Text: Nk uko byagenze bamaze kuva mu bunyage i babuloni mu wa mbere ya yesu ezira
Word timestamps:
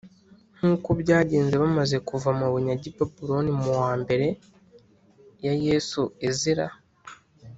Nk 0.57 0.63
uko 0.73 0.89
byagenze 1.01 1.55
bamaze 1.63 1.95
kuva 2.07 2.29
mu 2.39 2.45
bunyage 2.53 2.85
i 2.91 2.95
babuloni 2.97 3.51
mu 3.59 3.69
wa 3.79 3.91
mbere 4.01 4.27
ya 5.45 5.53
yesu 5.65 6.01
ezira 6.27 6.67